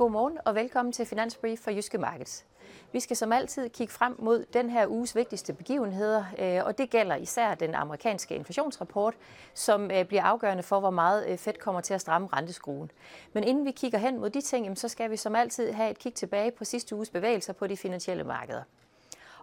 Godmorgen 0.00 0.38
og 0.44 0.54
velkommen 0.54 0.92
til 0.92 1.06
Finansbrief 1.06 1.58
for 1.58 1.70
Jyske 1.70 1.98
Markets. 1.98 2.44
Vi 2.92 3.00
skal 3.00 3.16
som 3.16 3.32
altid 3.32 3.68
kigge 3.68 3.92
frem 3.92 4.16
mod 4.18 4.44
den 4.52 4.70
her 4.70 4.86
uges 4.86 5.16
vigtigste 5.16 5.52
begivenheder, 5.52 6.24
øh, 6.38 6.64
og 6.64 6.78
det 6.78 6.90
gælder 6.90 7.16
især 7.16 7.54
den 7.54 7.74
amerikanske 7.74 8.34
inflationsrapport, 8.34 9.14
som 9.54 9.90
øh, 9.90 10.04
bliver 10.04 10.22
afgørende 10.22 10.62
for, 10.62 10.80
hvor 10.80 10.90
meget 10.90 11.28
øh, 11.28 11.38
Fed 11.38 11.52
kommer 11.52 11.80
til 11.80 11.94
at 11.94 12.00
stramme 12.00 12.28
renteskruen. 12.32 12.90
Men 13.32 13.44
inden 13.44 13.64
vi 13.64 13.70
kigger 13.70 13.98
hen 13.98 14.20
mod 14.20 14.30
de 14.30 14.40
ting, 14.40 14.78
så 14.78 14.88
skal 14.88 15.10
vi 15.10 15.16
som 15.16 15.36
altid 15.36 15.72
have 15.72 15.90
et 15.90 15.98
kig 15.98 16.14
tilbage 16.14 16.50
på 16.50 16.64
sidste 16.64 16.96
uges 16.96 17.10
bevægelser 17.10 17.52
på 17.52 17.66
de 17.66 17.76
finansielle 17.76 18.24
markeder. 18.24 18.62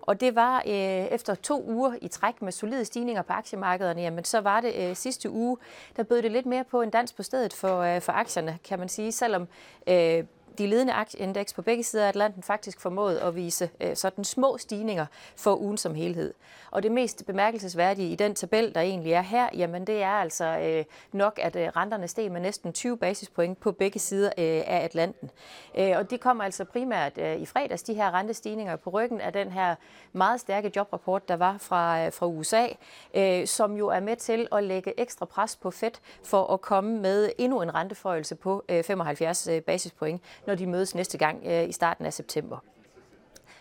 Og 0.01 0.21
det 0.21 0.36
var 0.36 0.64
øh, 0.65 1.05
efter 1.05 1.36
to 1.36 1.64
uger 1.68 1.96
i 2.01 2.07
træk 2.07 2.42
med 2.42 2.51
solide 2.51 2.86
stigninger 2.86 3.21
på 3.21 3.33
aktiemarkederne, 3.33 4.01
jamen 4.01 4.24
så 4.24 4.42
var 4.42 4.61
det 4.61 4.75
øh, 4.75 4.96
sidste 4.96 5.29
uge, 5.29 5.57
der 5.97 6.04
bød 6.04 6.21
det 6.21 6.32
lidt 6.32 6.46
mere 6.46 6.64
på 6.64 6.82
en 6.82 6.89
dans 6.89 7.14
på 7.14 7.24
stedet 7.24 7.54
for, 7.54 7.79
øh, 7.79 8.01
for 8.01 8.11
aktierne, 8.11 8.60
kan 8.64 8.79
man 8.79 8.89
sige, 8.89 9.11
selvom 9.11 9.47
øh, 9.87 10.24
de 10.57 10.68
ledende 10.68 10.93
aktieindeks 10.93 11.54
på 11.54 11.61
begge 11.61 11.84
sider 11.84 12.04
af 12.04 12.07
Atlanten 12.07 12.43
faktisk 12.43 12.79
formået 12.79 13.18
at 13.18 13.36
vise 13.36 13.70
øh, 13.82 13.96
sådan 13.96 14.24
små 14.24 14.57
stigninger 14.57 15.06
for 15.36 15.56
ugen 15.56 15.78
som 15.78 15.96
helhed. 15.96 16.34
Og 16.71 16.84
det 16.84 16.92
mest 16.92 17.25
bemærkelsesværdige 17.25 18.11
i 18.11 18.15
den 18.15 18.36
tabel, 18.36 18.75
der 18.75 18.82
egentlig 18.82 19.14
er 19.14 19.21
her, 19.21 19.50
jamen 19.54 19.88
det 19.88 20.04
er 20.04 20.12
altså 20.12 20.46
øh, 20.46 20.86
nok, 21.12 21.39
at 21.42 21.56
øh, 21.56 21.68
renterne 21.68 22.07
steg 22.07 22.32
med 22.32 22.42
næsten 22.42 22.74
20 22.74 22.98
basispoint 22.98 23.60
på 23.60 23.71
begge 23.71 24.00
sider 24.00 24.28
øh, 24.38 24.64
af 24.68 24.84
Atlanten. 24.84 25.29
Øh, 25.78 25.93
og 25.96 26.10
det 26.10 26.20
kommer 26.20 26.43
altså 26.43 26.65
primært 26.65 27.18
øh, 27.18 27.36
i 27.36 27.46
fredags, 27.46 27.84
de 27.84 27.93
her 27.93 28.14
rentestigninger 28.14 28.76
på 28.76 28.89
ryggen 28.89 29.21
af 29.21 29.34
den 29.34 29.51
her 29.51 29.76
meget 30.14 30.39
stærke 30.39 30.71
jobrapport, 30.76 31.28
der 31.28 31.36
var 31.36 31.57
fra, 31.57 32.06
øh, 32.06 32.14
fra 32.14 32.26
USA, 32.26 32.67
øh, 33.14 33.48
som 33.48 33.78
jo 33.78 33.88
er 33.88 34.00
med 34.00 34.16
til 34.16 34.48
at 34.52 34.64
lægge 34.64 35.00
ekstra 35.00 35.26
pres 35.26 35.56
på 35.56 35.72
Fed 35.72 35.92
for 36.23 36.53
at 36.53 36.62
komme 36.62 37.00
med 37.00 37.30
endnu 37.38 37.62
en 37.62 37.76
renteforøgelse 37.76 38.36
på 38.36 38.64
øh, 38.70 38.84
75 38.84 39.48
øh, 39.48 39.62
basispoint 39.62 40.22
når 40.48 40.56
de 40.56 40.67
mødes 40.67 40.95
næste 40.95 41.17
gang 41.17 41.44
øh, 41.45 41.70
i 41.70 41.72
starten 41.72 42.06
af 42.06 42.14
september. 42.14 42.58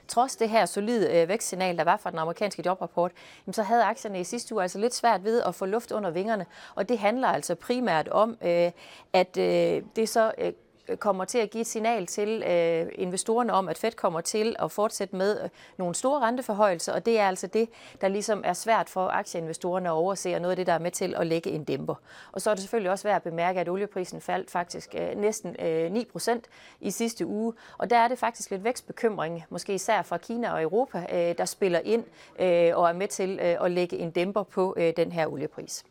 Trods 0.08 0.36
det 0.36 0.48
her 0.48 0.66
solide 0.66 1.20
øh, 1.20 1.28
vækstsignal, 1.28 1.76
der 1.76 1.84
var 1.84 1.96
fra 1.96 2.10
den 2.10 2.18
amerikanske 2.18 2.62
jobrapport, 2.66 3.12
så 3.52 3.62
havde 3.62 3.84
aktierne 3.84 4.20
i 4.20 4.24
sidste 4.24 4.54
uge 4.54 4.62
altså 4.62 4.78
lidt 4.78 4.94
svært 4.94 5.24
ved 5.24 5.42
at 5.42 5.54
få 5.54 5.66
luft 5.66 5.92
under 5.92 6.10
vingerne. 6.10 6.46
Og 6.74 6.88
det 6.88 6.98
handler 6.98 7.28
altså 7.28 7.54
primært 7.54 8.08
om, 8.08 8.36
øh, 8.42 8.70
at 9.12 9.36
øh, 9.36 9.82
det 9.96 10.08
så 10.08 10.32
øh, 10.38 10.52
kommer 10.98 11.24
til 11.24 11.38
at 11.38 11.50
give 11.50 11.60
et 11.60 11.66
signal 11.66 12.06
til 12.06 12.42
øh, 12.42 12.86
investorerne 12.94 13.52
om, 13.52 13.68
at 13.68 13.78
Fed 13.78 13.92
kommer 13.92 14.20
til 14.20 14.56
at 14.58 14.72
fortsætte 14.72 15.16
med 15.16 15.42
øh, 15.42 15.48
nogle 15.76 15.94
store 15.94 16.20
renteforhøjelser, 16.20 16.92
og 16.92 17.06
det 17.06 17.18
er 17.18 17.28
altså 17.28 17.46
det, 17.46 17.68
der 18.00 18.08
ligesom 18.08 18.42
er 18.44 18.52
svært 18.52 18.88
for 18.88 19.08
aktieinvestorerne 19.08 19.88
at 19.88 19.92
overse, 19.92 20.34
og 20.34 20.40
noget 20.40 20.52
af 20.52 20.56
det, 20.56 20.66
der 20.66 20.72
er 20.72 20.78
med 20.78 20.90
til 20.90 21.14
at 21.14 21.26
lægge 21.26 21.50
en 21.50 21.64
dæmper. 21.64 21.94
Og 22.32 22.40
så 22.40 22.50
er 22.50 22.54
det 22.54 22.62
selvfølgelig 22.62 22.90
også 22.90 23.08
værd 23.08 23.16
at 23.16 23.22
bemærke, 23.22 23.60
at 23.60 23.68
olieprisen 23.68 24.20
faldt 24.20 24.50
faktisk 24.50 24.94
øh, 24.98 25.16
næsten 25.16 25.56
øh, 25.58 25.92
9 25.92 26.04
procent 26.04 26.46
i 26.80 26.90
sidste 26.90 27.26
uge, 27.26 27.52
og 27.78 27.90
der 27.90 27.96
er 27.96 28.08
det 28.08 28.18
faktisk 28.18 28.50
lidt 28.50 28.64
vækstbekymring, 28.64 29.44
måske 29.50 29.74
især 29.74 30.02
fra 30.02 30.18
Kina 30.18 30.52
og 30.52 30.62
Europa, 30.62 31.06
øh, 31.12 31.38
der 31.38 31.44
spiller 31.44 31.78
ind 31.84 32.04
øh, 32.38 32.76
og 32.76 32.88
er 32.88 32.92
med 32.92 33.08
til 33.08 33.38
øh, 33.42 33.64
at 33.64 33.70
lægge 33.70 33.96
en 33.96 34.10
dæmper 34.10 34.42
på 34.42 34.74
øh, 34.76 34.92
den 34.96 35.12
her 35.12 35.26
oliepris. 35.26 35.84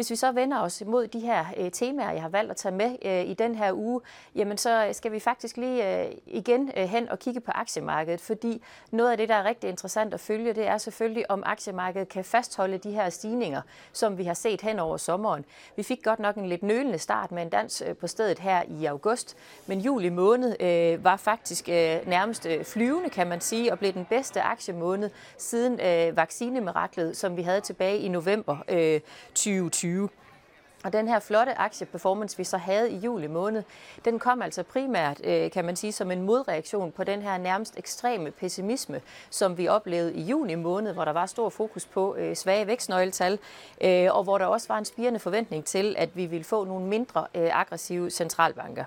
Hvis 0.00 0.10
vi 0.10 0.16
så 0.16 0.32
vender 0.32 0.60
os 0.60 0.80
imod 0.80 1.06
de 1.06 1.20
her 1.20 1.44
øh, 1.56 1.70
temaer, 1.70 2.10
jeg 2.12 2.22
har 2.22 2.28
valgt 2.28 2.50
at 2.50 2.56
tage 2.56 2.74
med 2.74 2.96
øh, 3.04 3.30
i 3.30 3.34
den 3.34 3.54
her 3.54 3.72
uge, 3.72 4.00
jamen 4.34 4.58
så 4.58 4.88
skal 4.92 5.12
vi 5.12 5.20
faktisk 5.20 5.56
lige 5.56 6.04
øh, 6.04 6.12
igen 6.26 6.70
øh, 6.76 6.84
hen 6.84 7.08
og 7.08 7.18
kigge 7.18 7.40
på 7.40 7.50
aktiemarkedet, 7.54 8.20
fordi 8.20 8.62
noget 8.90 9.10
af 9.10 9.16
det, 9.16 9.28
der 9.28 9.34
er 9.34 9.44
rigtig 9.44 9.70
interessant 9.70 10.14
at 10.14 10.20
følge, 10.20 10.52
det 10.52 10.66
er 10.66 10.78
selvfølgelig, 10.78 11.30
om 11.30 11.42
aktiemarkedet 11.46 12.08
kan 12.08 12.24
fastholde 12.24 12.78
de 12.78 12.90
her 12.90 13.10
stigninger, 13.10 13.62
som 13.92 14.18
vi 14.18 14.24
har 14.24 14.34
set 14.34 14.60
hen 14.60 14.78
over 14.78 14.96
sommeren. 14.96 15.44
Vi 15.76 15.82
fik 15.82 16.02
godt 16.02 16.18
nok 16.18 16.36
en 16.36 16.46
lidt 16.46 16.62
nølende 16.62 16.98
start 16.98 17.32
med 17.32 17.42
en 17.42 17.48
dans 17.48 17.82
øh, 17.86 17.96
på 17.96 18.06
stedet 18.06 18.38
her 18.38 18.62
i 18.80 18.84
august, 18.84 19.36
men 19.66 19.80
juli 19.80 20.08
måned 20.08 20.62
øh, 20.62 21.04
var 21.04 21.16
faktisk 21.16 21.68
øh, 21.68 21.98
nærmest 22.06 22.46
øh, 22.46 22.64
flyvende, 22.64 23.10
kan 23.10 23.26
man 23.26 23.40
sige, 23.40 23.72
og 23.72 23.78
blev 23.78 23.92
den 23.92 24.04
bedste 24.04 24.42
aktiemåned 24.42 25.10
siden 25.38 25.80
øh, 25.80 26.16
vaccinemiraklet, 26.16 27.16
som 27.16 27.36
vi 27.36 27.42
havde 27.42 27.60
tilbage 27.60 27.98
i 27.98 28.08
november 28.08 28.56
øh, 28.68 29.00
2020. 29.34 29.89
2020. 29.90 30.08
Og 30.84 30.92
den 30.92 31.08
her 31.08 31.18
flotte 31.18 31.58
aktieperformance, 31.58 32.36
vi 32.36 32.44
så 32.44 32.56
havde 32.56 32.90
i 32.90 32.96
juli 32.96 33.26
måned, 33.26 33.62
den 34.04 34.18
kom 34.18 34.42
altså 34.42 34.62
primært, 34.62 35.20
øh, 35.24 35.50
kan 35.50 35.64
man 35.64 35.76
sige, 35.76 35.92
som 35.92 36.10
en 36.10 36.22
modreaktion 36.22 36.92
på 36.92 37.04
den 37.04 37.22
her 37.22 37.38
nærmest 37.38 37.78
ekstreme 37.78 38.30
pessimisme, 38.30 39.00
som 39.30 39.58
vi 39.58 39.68
oplevede 39.68 40.14
i 40.14 40.22
juni 40.22 40.54
måned, 40.54 40.92
hvor 40.92 41.04
der 41.04 41.12
var 41.12 41.26
stor 41.26 41.48
fokus 41.48 41.86
på 41.86 42.16
øh, 42.16 42.36
svage 42.36 42.66
vækstnøgletal, 42.66 43.38
øh, 43.80 44.08
og 44.10 44.22
hvor 44.22 44.38
der 44.38 44.46
også 44.46 44.68
var 44.68 44.78
en 44.78 44.84
spirende 44.84 45.18
forventning 45.18 45.64
til, 45.64 45.94
at 45.98 46.16
vi 46.16 46.26
ville 46.26 46.44
få 46.44 46.64
nogle 46.64 46.86
mindre 46.86 47.26
aggressive 47.34 48.10
centralbanker. 48.10 48.84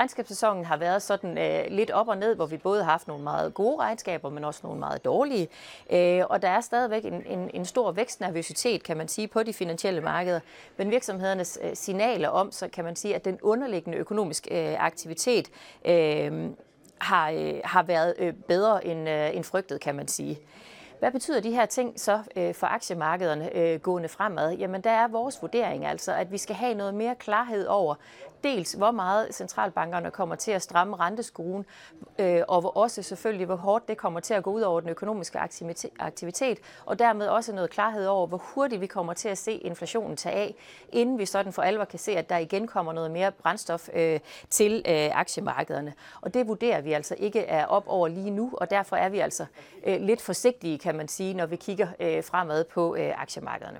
Regnskabssæsonen 0.00 0.64
har 0.64 0.76
været 0.76 1.02
sådan 1.02 1.38
øh, 1.38 1.64
lidt 1.70 1.90
op 1.90 2.08
og 2.08 2.16
ned, 2.16 2.34
hvor 2.34 2.46
vi 2.46 2.56
både 2.56 2.84
har 2.84 2.90
haft 2.90 3.08
nogle 3.08 3.24
meget 3.24 3.54
gode 3.54 3.76
regnskaber, 3.78 4.30
men 4.30 4.44
også 4.44 4.60
nogle 4.62 4.78
meget 4.78 5.04
dårlige. 5.04 5.48
Øh, 5.92 6.22
og 6.30 6.42
der 6.42 6.48
er 6.48 6.60
stadigvæk 6.60 7.04
en, 7.04 7.26
en, 7.26 7.50
en 7.54 7.64
stor 7.64 7.92
vækstnervøsitet, 7.92 8.82
kan 8.82 8.96
man 8.96 9.08
sige, 9.08 9.28
på 9.28 9.42
de 9.42 9.52
finansielle 9.52 10.00
markeder. 10.00 10.40
Men 10.76 10.90
virksomhedernes 10.90 11.58
øh, 11.62 11.70
signaler 11.74 12.28
om, 12.28 12.52
så 12.52 12.68
kan 12.68 12.84
man 12.84 12.96
sige, 12.96 13.14
at 13.14 13.24
den 13.24 13.38
underliggende 13.42 13.98
økonomiske 13.98 14.70
øh, 14.72 14.84
aktivitet 14.84 15.48
øh, 15.84 16.50
har, 16.98 17.30
øh, 17.30 17.54
har 17.64 17.82
været 17.82 18.14
øh, 18.18 18.32
bedre 18.32 18.86
end, 18.86 19.08
øh, 19.08 19.36
end 19.36 19.44
frygtet, 19.44 19.80
kan 19.80 19.94
man 19.94 20.08
sige. 20.08 20.38
Hvad 20.98 21.10
betyder 21.10 21.40
de 21.40 21.50
her 21.50 21.66
ting 21.66 22.00
så 22.00 22.22
øh, 22.36 22.54
for 22.54 22.66
aktiemarkederne 22.66 23.56
øh, 23.56 23.80
gående 23.80 24.08
fremad? 24.08 24.52
Jamen 24.52 24.80
der 24.80 24.90
er 24.90 25.08
vores 25.08 25.42
vurdering 25.42 25.86
altså, 25.86 26.12
at 26.12 26.32
vi 26.32 26.38
skal 26.38 26.56
have 26.56 26.74
noget 26.74 26.94
mere 26.94 27.14
klarhed 27.14 27.66
over, 27.66 27.94
dels 28.44 28.72
hvor 28.72 28.90
meget 28.90 29.34
centralbankerne 29.34 30.10
kommer 30.10 30.34
til 30.34 30.50
at 30.52 30.62
stramme 30.62 30.96
renteskruen, 30.96 31.66
øh, 32.18 32.42
og 32.48 32.60
hvor 32.60 32.76
også 32.76 33.02
selvfølgelig, 33.02 33.46
hvor 33.46 33.56
hårdt 33.56 33.88
det 33.88 33.96
kommer 33.96 34.20
til 34.20 34.34
at 34.34 34.42
gå 34.42 34.50
ud 34.50 34.60
over 34.60 34.80
den 34.80 34.88
økonomiske 34.88 35.38
aktivitet, 35.98 36.58
og 36.86 36.98
dermed 36.98 37.28
også 37.28 37.52
noget 37.52 37.70
klarhed 37.70 38.06
over, 38.06 38.26
hvor 38.26 38.38
hurtigt 38.38 38.80
vi 38.80 38.86
kommer 38.86 39.12
til 39.12 39.28
at 39.28 39.38
se 39.38 39.52
inflationen 39.52 40.16
tage 40.16 40.34
af, 40.34 40.54
inden 40.92 41.18
vi 41.18 41.26
sådan 41.26 41.52
for 41.52 41.62
alvor 41.62 41.84
kan 41.84 41.98
se, 41.98 42.16
at 42.16 42.28
der 42.28 42.36
igen 42.36 42.66
kommer 42.66 42.92
noget 42.92 43.10
mere 43.10 43.32
brændstof 43.32 43.88
øh, 43.94 44.20
til 44.50 44.84
øh, 44.88 45.18
aktiemarkederne. 45.18 45.94
Og 46.20 46.34
det 46.34 46.48
vurderer 46.48 46.80
vi 46.80 46.92
altså 46.92 47.14
ikke 47.18 47.40
er 47.40 47.66
op 47.66 47.84
over 47.86 48.08
lige 48.08 48.30
nu, 48.30 48.50
og 48.52 48.70
derfor 48.70 48.96
er 48.96 49.08
vi 49.08 49.18
altså 49.18 49.46
øh, 49.86 50.00
lidt 50.00 50.20
forsigtige, 50.20 50.78
kan 50.78 50.96
man 50.96 51.08
sige, 51.08 51.34
når 51.34 51.46
vi 51.46 51.56
kigger 51.56 51.88
øh, 52.00 52.24
fremad 52.24 52.64
på 52.64 52.96
øh, 52.96 53.22
aktiemarkederne. 53.22 53.78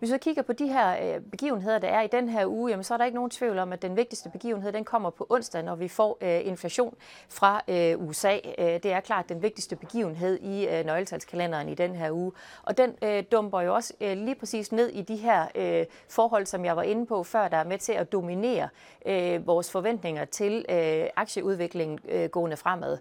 Hvis 0.00 0.12
vi 0.12 0.18
kigger 0.18 0.42
på 0.42 0.52
de 0.52 0.68
her 0.68 1.14
øh, 1.14 1.22
begivenheder, 1.22 1.78
der 1.78 1.88
er 1.88 2.02
i 2.02 2.06
den 2.06 2.28
her 2.28 2.46
uge, 2.46 2.70
jamen, 2.70 2.84
så 2.84 2.94
er 2.94 2.98
der 2.98 3.04
ikke 3.04 3.14
nogen 3.14 3.30
tvivl 3.30 3.58
om, 3.58 3.72
at 3.72 3.82
den 3.82 3.96
vigtigste 3.96 4.30
begivenhed 4.30 4.72
den 4.72 4.84
kommer 4.84 5.10
på 5.10 5.26
onsdag, 5.28 5.62
når 5.62 5.74
vi 5.74 5.88
får 5.88 6.18
øh, 6.20 6.46
inflation 6.46 6.94
fra 7.28 7.62
øh, 7.68 8.08
USA. 8.08 8.36
Øh, 8.58 8.64
det 8.64 8.86
er 8.86 9.00
klart 9.00 9.28
den 9.28 9.42
vigtigste 9.42 9.76
begivenhed 9.76 10.38
i 10.40 10.68
øh, 10.68 10.84
nøgletalskalenderen 10.86 11.68
i 11.68 11.74
den 11.74 11.94
her 11.94 12.10
uge. 12.10 12.32
Og 12.62 12.78
den 12.78 12.94
øh, 13.02 13.24
dumper 13.32 13.60
jo 13.60 13.74
også 13.74 13.94
øh, 14.00 14.16
lige 14.16 14.34
præcis 14.34 14.72
ned 14.72 14.88
i 14.88 15.02
de 15.02 15.16
her 15.16 15.46
øh, 15.54 15.86
forhold, 16.08 16.46
som 16.46 16.64
jeg 16.64 16.76
var 16.76 16.82
inde 16.82 17.06
på 17.06 17.22
før, 17.22 17.48
der 17.48 17.56
er 17.56 17.64
med 17.64 17.78
til 17.78 17.92
at 17.92 18.12
dominere 18.12 18.68
øh, 19.06 19.46
vores 19.46 19.70
forventninger 19.70 20.24
til 20.24 20.64
øh, 20.68 21.06
aktieudviklingen 21.16 21.98
øh, 22.08 22.28
gående 22.30 22.56
fremad. 22.56 22.98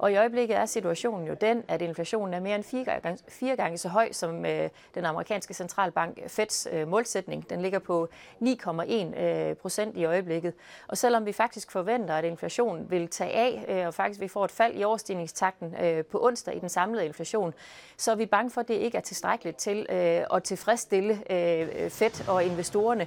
Og 0.00 0.12
i 0.12 0.16
øjeblikket 0.16 0.56
er 0.56 0.66
situationen 0.66 1.26
jo 1.26 1.34
den, 1.40 1.64
at 1.68 1.82
inflationen 1.82 2.34
er 2.34 2.40
mere 2.40 2.54
end 2.54 2.64
fire 2.64 2.84
gange, 2.84 3.18
fire 3.28 3.56
gange 3.56 3.78
så 3.78 3.88
høj 3.88 4.12
som 4.12 4.46
øh, 4.46 4.68
den 4.94 5.04
amerikanske 5.04 5.54
centralbank 5.54 6.18
Feds 6.28 6.68
øh, 6.72 6.88
målsætning. 6.88 7.50
Den 7.50 7.62
ligger 7.62 7.78
på 7.78 8.08
9,1 8.42 9.20
øh, 9.20 9.56
procent 9.56 9.96
i 9.96 10.04
øjeblikket. 10.04 10.54
Og 10.88 10.98
selvom 10.98 11.26
vi 11.26 11.32
faktisk 11.32 11.70
forventer, 11.70 12.14
at 12.14 12.24
inflationen 12.24 12.90
vil 12.90 13.08
tage 13.08 13.32
af, 13.32 13.64
øh, 13.68 13.86
og 13.86 13.94
faktisk 13.94 14.20
vi 14.20 14.28
får 14.28 14.44
et 14.44 14.50
fald 14.50 14.76
i 14.76 14.84
overstigningstakten 14.84 15.74
øh, 15.82 16.04
på 16.04 16.26
onsdag 16.26 16.56
i 16.56 16.58
den 16.58 16.68
samlede 16.68 17.06
inflation, 17.06 17.54
så 17.96 18.10
er 18.10 18.16
vi 18.16 18.26
bange 18.26 18.50
for, 18.50 18.60
at 18.60 18.68
det 18.68 18.74
ikke 18.74 18.98
er 18.98 19.02
tilstrækkeligt 19.02 19.56
til 19.56 19.86
øh, 19.90 20.22
at 20.34 20.42
tilfredsstille 20.42 21.12
øh, 21.30 21.90
Fed 21.90 22.28
og 22.28 22.44
investorerne 22.44 23.06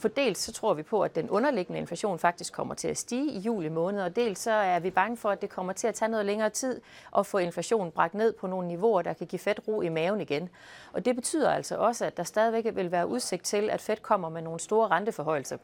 for 0.00 0.08
dels 0.08 0.38
så 0.38 0.52
tror 0.52 0.74
vi 0.74 0.82
på, 0.82 1.02
at 1.02 1.14
den 1.14 1.30
underliggende 1.30 1.80
inflation 1.80 2.18
faktisk 2.18 2.52
kommer 2.52 2.74
til 2.74 2.88
at 2.88 2.98
stige 2.98 3.32
i 3.32 3.38
juli 3.38 3.68
måned, 3.68 4.02
og 4.02 4.16
dels 4.16 4.38
så 4.38 4.50
er 4.50 4.80
vi 4.80 4.90
bange 4.90 5.16
for, 5.16 5.30
at 5.30 5.42
det 5.42 5.50
kommer 5.50 5.72
til 5.72 5.86
at 5.86 5.94
tage 5.94 6.08
noget 6.08 6.26
længere 6.26 6.50
tid 6.50 6.80
at 7.18 7.26
få 7.26 7.38
inflationen 7.38 7.92
bragt 7.92 8.14
ned 8.14 8.32
på 8.32 8.46
nogle 8.46 8.68
niveauer, 8.68 9.02
der 9.02 9.12
kan 9.12 9.26
give 9.26 9.38
Fed 9.38 9.68
ro 9.68 9.80
i 9.80 9.88
maven 9.88 10.20
igen. 10.20 10.48
Og 10.92 11.04
det 11.04 11.14
betyder 11.14 11.50
altså 11.50 11.76
også, 11.76 12.04
at 12.04 12.16
der 12.16 12.22
stadigvæk 12.22 12.76
vil 12.76 12.92
være 12.92 13.06
udsigt 13.06 13.44
til, 13.44 13.70
at 13.70 13.80
Fed 13.80 13.96
kommer 13.96 14.28
med 14.28 14.42
nogle 14.42 14.60
store 14.60 14.88
renteforhøjelser. 14.88 15.56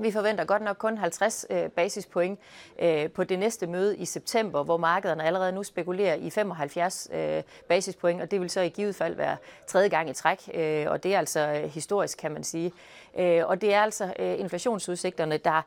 Vi 0.00 0.10
forventer 0.10 0.44
godt 0.44 0.62
nok 0.62 0.76
kun 0.76 0.98
50 0.98 1.46
øh, 1.50 1.68
basispoint 1.68 2.40
øh, 2.78 3.10
på 3.10 3.24
det 3.24 3.38
næste 3.38 3.66
møde 3.66 3.96
i 3.96 4.04
september, 4.04 4.62
hvor 4.62 4.76
markederne 4.76 5.24
allerede 5.24 5.52
nu 5.52 5.62
spekulerer 5.62 6.14
i 6.14 6.30
75 6.30 7.08
øh, 7.12 7.42
basispoint, 7.68 8.22
og 8.22 8.30
det 8.30 8.40
vil 8.40 8.50
så 8.50 8.60
i 8.60 8.68
givet 8.68 8.94
fald 8.94 9.14
være 9.14 9.36
tredje 9.66 9.88
gang 9.88 10.10
i 10.10 10.12
træk, 10.12 10.38
og 10.88 11.02
det 11.02 11.14
er 11.14 11.18
altså 11.18 11.68
historisk, 11.74 12.18
kan 12.18 12.32
man 12.32 12.44
sige. 12.44 12.72
Og 13.44 13.60
det 13.60 13.74
er 13.74 13.80
altså 13.80 14.12
inflationsudsigterne, 14.18 15.36
der 15.36 15.62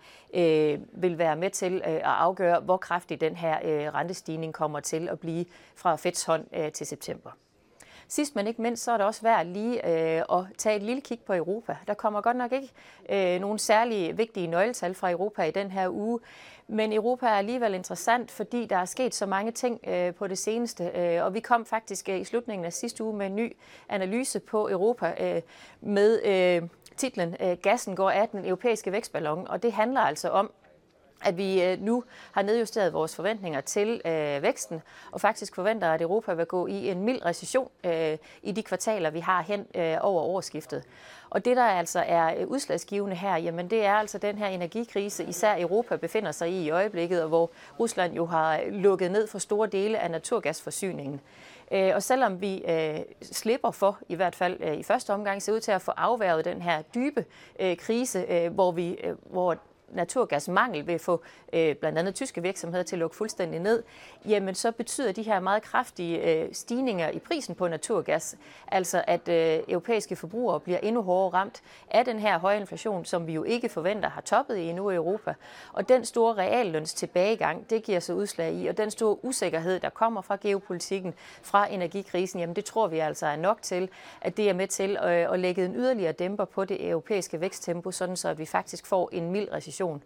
vil 0.94 1.18
være 1.18 1.36
med 1.36 1.50
til 1.50 1.82
at 1.84 2.02
afgøre, 2.04 2.60
hvor 2.60 2.78
kraftig 2.78 3.22
den 3.22 3.36
her 3.36 3.58
rentestigning 3.96 4.54
kommer 4.54 4.80
til 4.80 5.10
at 5.10 5.20
blive 5.20 5.46
fra 5.76 5.96
Feds 5.96 6.24
hånd 6.24 6.72
til 6.72 6.88
september. 6.88 7.32
Sidst 8.08 8.36
men 8.36 8.48
ikke 8.48 8.62
mindst, 8.62 8.84
så 8.84 8.92
er 8.92 8.98
det 8.98 9.06
også 9.06 9.22
værd 9.22 9.46
lige 9.46 9.88
øh, 10.18 10.24
at 10.32 10.46
tage 10.58 10.76
et 10.76 10.84
lille 10.84 11.02
kig 11.02 11.20
på 11.20 11.34
Europa. 11.34 11.78
Der 11.88 11.94
kommer 11.94 12.22
godt 12.22 12.38
nok 12.38 12.52
ikke 12.52 12.70
øh, 13.10 13.42
nogen 13.42 13.60
særlig 13.60 14.18
vigtige 14.18 14.48
nøgletal 14.48 14.94
fra 14.94 15.12
Europa 15.12 15.44
i 15.44 15.52
den 15.52 15.72
her 15.72 15.90
uge, 15.90 16.20
men 16.68 16.94
Europa 16.94 17.26
er 17.26 17.34
alligevel 17.34 17.74
interessant, 17.74 18.32
fordi 18.32 18.66
der 18.66 18.78
er 18.78 18.86
sket 18.86 19.16
så 19.16 19.26
mange 19.26 19.52
ting 19.52 19.80
øh, 19.88 20.14
på 20.14 20.28
det 20.28 20.38
seneste, 20.38 20.92
øh, 20.96 21.24
og 21.26 21.34
vi 21.34 21.40
kom 21.40 21.66
faktisk 21.66 22.10
øh, 22.10 22.20
i 22.20 22.24
slutningen 22.24 22.66
af 22.66 22.74
sidste 22.74 23.04
uge 23.04 23.18
med 23.18 23.26
en 23.26 23.36
ny 23.36 23.56
analyse 23.90 24.40
på 24.40 24.70
Europa 24.70 25.16
øh, 25.20 25.42
med 25.82 26.22
øh, 26.26 26.70
titlen 26.98 27.36
øh, 27.40 27.58
Gassen 27.62 27.96
går 27.96 28.10
af 28.10 28.30
den 28.30 28.46
europæiske 28.46 28.92
vækstballon, 28.92 29.48
og 29.48 29.64
det 29.64 29.74
handler 29.74 30.02
altså 30.02 30.30
om, 30.30 30.52
at 31.24 31.38
vi 31.38 31.64
øh, 31.64 31.81
nu 31.81 32.04
har 32.31 32.42
nedjusteret 32.42 32.94
vores 32.94 33.16
forventninger 33.16 33.62
til 33.62 34.02
øh, 34.06 34.42
væksten, 34.42 34.81
og 35.12 35.22
faktisk 35.22 35.56
forventer, 35.56 35.92
at 35.92 36.02
Europa 36.02 36.34
vil 36.34 36.46
gå 36.46 36.68
i 36.68 36.90
en 36.90 37.04
mild 37.04 37.25
recession 37.25 37.70
øh, 37.84 38.18
i 38.44 38.52
de 38.52 38.64
kvartaler, 38.64 39.10
vi 39.10 39.20
har 39.20 39.42
hen 39.42 39.66
øh, 39.75 39.98
over 40.02 40.22
årsskiftet. 40.24 40.84
Og 41.30 41.46
det, 41.46 41.58
der 41.58 41.64
altså 41.64 42.04
er 42.08 42.36
øh, 42.38 42.48
udslagsgivende 42.48 43.16
her, 43.16 43.38
jamen 43.38 43.70
det 43.70 43.86
er 43.86 43.94
altså 43.94 44.18
den 44.18 44.38
her 44.38 44.48
energikrise, 44.48 45.24
især 45.24 45.56
Europa 45.60 45.96
befinder 45.96 46.31
sig 46.31 46.50
i 46.50 46.64
i 46.64 46.70
øjeblikket, 46.70 47.22
og 47.22 47.28
hvor 47.28 47.52
Rusland 47.80 48.14
jo 48.14 48.25
har 48.25 48.60
øh, 48.66 48.74
lukket 48.74 49.12
ned 49.12 49.28
for 49.28 49.40
store 49.40 49.68
dele 49.68 50.00
af 50.00 50.12
naturgasforsyningen. 50.12 51.22
Øh, 51.72 51.92
og 51.96 52.04
selvom 52.04 52.42
vi 52.42 52.64
øh, 52.68 53.00
slipper 53.22 53.72
for, 53.72 54.00
i 54.10 54.16
hvert 54.16 54.36
fald 54.36 54.58
øh, 54.60 54.74
i 54.74 54.84
første 54.84 55.14
omgang, 55.14 55.42
ser 55.42 55.54
ud 55.54 55.60
til 55.60 55.72
at 55.72 55.81
få 55.81 55.92
afværget 55.92 56.46
den 56.46 56.62
her 56.62 56.81
dybe 56.81 57.25
øh, 57.60 57.78
krise, 57.78 58.25
øh, 58.30 58.54
hvor, 58.54 58.72
vi, 58.72 58.90
øh, 59.04 59.16
hvor 59.31 59.58
naturgasmangel 59.92 60.88
vil 60.88 61.00
få 61.00 61.22
øh, 61.54 61.76
blandt 61.76 61.98
andet 62.00 62.16
tyske 62.16 62.42
virksomheder 62.42 62.84
til 62.84 62.96
at 62.96 63.00
lukke 63.00 63.16
fuldstændig 63.16 63.60
ned, 63.60 63.84
jamen 64.26 64.56
så 64.56 64.72
betyder 64.72 65.12
de 65.12 65.24
her 65.24 65.40
meget 65.40 65.64
kraftige 65.64 66.44
øh, 66.44 66.54
stigninger 66.54 67.10
i 67.10 67.20
prisen 67.20 67.56
på 67.56 67.68
naturgas, 67.68 68.38
altså 68.68 69.04
at 69.08 69.30
øh, 69.30 69.60
europæiske 69.68 70.16
forbrugere 70.16 70.60
bliver 70.60 70.78
endnu 70.78 71.02
hårdere 71.02 71.34
ramt 71.34 71.62
af 71.92 72.06
den 72.06 72.20
her 72.20 72.40
høje 72.40 72.60
inflation, 72.60 73.06
som 73.06 73.28
vi 73.28 73.34
jo 73.34 73.44
ikke 73.44 73.70
forventer 73.70 74.10
har 74.10 74.22
toppet 74.22 74.58
i 74.58 74.70
endnu 74.70 74.90
i 74.90 74.96
Europa. 74.96 75.34
Og 75.74 75.90
den 75.90 76.06
store 76.06 76.34
realløns 76.34 76.94
tilbagegang, 76.94 77.70
det 77.70 77.84
giver 77.84 78.00
sig 78.00 78.16
udslag 78.16 78.54
i, 78.54 78.68
og 78.68 78.78
den 78.78 78.92
store 78.92 79.26
usikkerhed, 79.26 79.80
der 79.80 79.90
kommer 79.90 80.22
fra 80.22 80.38
geopolitikken, 80.42 81.14
fra 81.42 81.74
energikrisen, 81.74 82.40
jamen 82.40 82.56
det 82.56 82.66
tror 82.66 82.88
vi 82.88 83.00
altså 83.00 83.26
er 83.26 83.36
nok 83.36 83.62
til, 83.62 83.90
at 84.22 84.38
det 84.38 84.50
er 84.50 84.54
med 84.54 84.68
til 84.68 84.98
at, 84.98 85.34
at 85.34 85.40
lægge 85.40 85.66
en 85.66 85.76
yderligere 85.76 86.12
dæmper 86.12 86.46
på 86.46 86.66
det 86.66 86.90
europæiske 86.90 87.42
væksttempo, 87.42 87.92
sådan 87.92 88.16
så 88.16 88.30
at 88.30 88.38
vi 88.38 88.46
faktisk 88.46 88.86
får 88.86 89.10
en 89.12 89.32
mild 89.32 89.52
recession 89.52 89.73
inflation. 89.80 90.02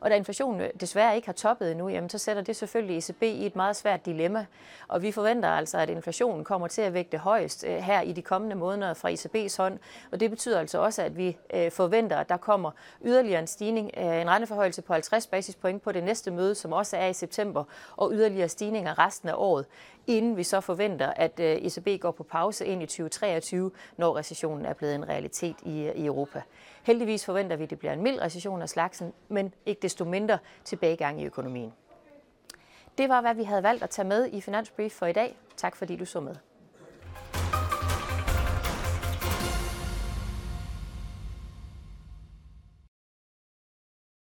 Og 0.00 0.10
da 0.10 0.16
inflationen 0.16 0.60
øh, 0.60 0.70
desværre 0.80 1.16
ikke 1.16 1.28
har 1.28 1.32
toppet 1.32 1.70
endnu, 1.70 1.88
jamen, 1.88 2.10
så 2.10 2.18
sætter 2.18 2.42
det 2.42 2.56
selvfølgelig 2.56 2.98
ECB 2.98 3.22
i 3.22 3.46
et 3.46 3.56
meget 3.56 3.76
svært 3.76 4.06
dilemma. 4.06 4.46
Og 4.88 5.02
vi 5.02 5.12
forventer 5.12 5.48
altså, 5.48 5.78
at 5.78 5.90
inflationen 5.90 6.44
kommer 6.44 6.68
til 6.68 6.82
at 6.82 6.94
vægte 6.94 7.18
højst 7.18 7.64
øh, 7.68 7.76
her 7.76 8.00
i 8.00 8.12
de 8.12 8.22
kommende 8.22 8.56
måneder 8.56 8.94
fra 8.94 9.10
ECB's 9.10 9.56
hånd. 9.56 9.78
Og 10.12 10.20
det 10.20 10.30
betyder 10.30 10.58
altså 10.58 10.78
også, 10.78 11.02
at 11.02 11.16
vi 11.16 11.36
øh, 11.54 11.70
forventer, 11.70 12.16
at 12.16 12.28
der 12.28 12.36
kommer 12.36 12.70
yderligere 13.04 13.40
en 13.40 13.46
stigning, 13.46 13.90
en 13.96 14.30
renteforhøjelse 14.30 14.82
på 14.82 14.92
50 14.92 15.26
basispoint 15.26 15.82
på 15.82 15.92
det 15.92 16.04
næste 16.04 16.30
møde, 16.30 16.54
som 16.54 16.72
også 16.72 16.96
er 16.96 17.06
i 17.06 17.12
september, 17.12 17.64
og 17.96 18.12
yderligere 18.12 18.48
stigninger 18.48 18.98
resten 18.98 19.28
af 19.28 19.34
året, 19.36 19.66
inden 20.06 20.36
vi 20.36 20.42
så 20.42 20.60
forventer, 20.60 21.12
at 21.16 21.40
ECB 21.40 22.00
går 22.00 22.10
på 22.10 22.22
pause 22.22 22.66
ind 22.66 22.82
i 22.82 22.86
2023, 22.86 23.70
når 23.96 24.16
recessionen 24.16 24.66
er 24.66 24.72
blevet 24.72 24.94
en 24.94 25.08
realitet 25.08 25.56
i 25.62 26.04
Europa. 26.04 26.42
Heldigvis 26.82 27.24
forventer 27.24 27.56
vi, 27.56 27.64
at 27.64 27.70
det 27.70 27.78
bliver 27.78 27.92
en 27.92 28.02
mild 28.02 28.20
recession 28.20 28.62
af 28.62 28.68
slagsen, 28.68 29.12
men 29.28 29.54
ikke 29.66 29.82
desto 29.90 30.04
mindre 30.04 30.38
tilbagegang 30.64 31.20
i 31.20 31.24
økonomien. 31.24 31.72
Det 32.98 33.08
var, 33.08 33.20
hvad 33.20 33.34
vi 33.34 33.44
havde 33.44 33.62
valgt 33.62 33.82
at 33.82 33.90
tage 33.90 34.08
med 34.08 34.28
i 34.32 34.40
Finansbrief 34.40 34.92
for 34.92 35.06
i 35.06 35.12
dag. 35.12 35.36
Tak 35.56 35.76
fordi 35.76 35.96
du 35.96 36.04
så 36.04 36.20
med. 36.20 36.34